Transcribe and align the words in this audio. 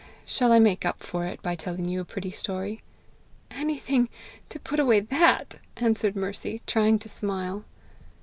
Shall 0.25 0.51
I 0.51 0.57
make 0.57 0.83
up 0.83 1.03
for 1.03 1.27
it 1.27 1.43
by 1.43 1.53
telling 1.53 1.85
you 1.85 2.01
a 2.01 2.05
pretty 2.05 2.31
story?" 2.31 2.81
"Anything 3.51 4.09
to 4.49 4.59
put 4.59 4.79
away 4.79 4.99
that!" 5.01 5.59
answered 5.77 6.15
Mercy, 6.15 6.63
trying 6.65 6.97
to 6.97 7.07
smile. 7.07 7.65